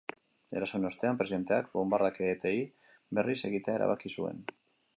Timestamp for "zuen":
4.21-4.41